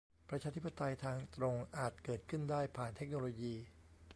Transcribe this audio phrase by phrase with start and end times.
[0.29, 3.53] ประชาธิปไตยทางตรงอาจเกิดขึ้นได้ผ่านเทคโนโลยี